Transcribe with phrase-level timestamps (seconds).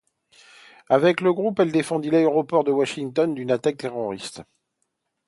[0.89, 4.41] Avec le groupe, elle défendit l'aéroport de Washington d'une attaque terroriste.